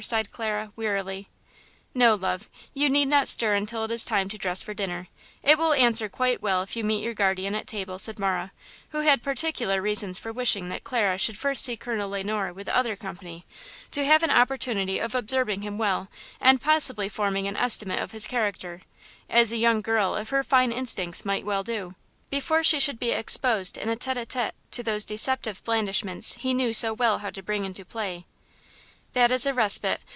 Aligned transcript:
sighed 0.03 0.31
Clara, 0.31 0.71
wearily. 0.75 1.29
"No, 1.93 2.15
love; 2.15 2.49
you 2.73 2.89
need 2.89 3.07
not 3.07 3.27
stir 3.27 3.53
until 3.53 3.83
it 3.83 3.91
is 3.91 4.03
time 4.03 4.29
to 4.29 4.37
dress 4.39 4.59
for 4.63 4.73
dinner; 4.73 5.09
it 5.43 5.59
will 5.59 5.73
answer 5.73 6.09
quite 6.09 6.41
well 6.41 6.63
if 6.63 6.75
you 6.75 6.83
meet 6.83 7.03
your 7.03 7.13
guardian 7.13 7.53
at 7.53 7.67
table," 7.67 7.99
said 7.99 8.17
Marah, 8.17 8.51
who 8.89 9.01
had 9.01 9.21
particular 9.21 9.79
reasons 9.79 10.17
for 10.17 10.31
wishing 10.33 10.69
that 10.69 10.83
Clara 10.83 11.19
should 11.19 11.37
first 11.37 11.63
see 11.63 11.77
Colonel 11.77 12.09
Le 12.09 12.23
Noir 12.23 12.51
with 12.51 12.67
other 12.67 12.95
company, 12.95 13.45
to 13.91 14.03
have 14.03 14.23
an 14.23 14.31
opportunity 14.31 14.97
of 14.97 15.13
observing 15.13 15.61
him 15.61 15.77
well 15.77 16.09
and 16.39 16.59
possibly 16.59 17.07
forming 17.07 17.47
an 17.47 17.55
estimate 17.55 17.99
of 17.99 18.09
his 18.09 18.25
character 18.25 18.81
(as 19.29 19.51
a 19.51 19.57
young 19.57 19.81
girl 19.81 20.15
of 20.15 20.29
her 20.29 20.43
fine 20.43 20.71
instincts 20.71 21.23
might 21.25 21.45
well 21.45 21.61
do) 21.63 21.93
before 22.31 22.63
she 22.63 22.79
should 22.79 22.97
be 22.97 23.11
exposed 23.11 23.77
in 23.77 23.87
a 23.87 23.95
tête 23.95 24.15
à 24.17 24.25
tête 24.25 24.53
to 24.71 24.81
those 24.81 25.05
deceptive 25.05 25.63
blandishments 25.63 26.33
he 26.39 26.55
knew 26.55 26.73
so 26.73 26.91
well 26.91 27.19
how 27.19 27.29
to 27.29 27.43
bring 27.43 27.63
into 27.63 27.85
play. 27.85 28.25
"That 29.13 29.29
is 29.29 29.45
a 29.45 29.53
respite. 29.53 29.99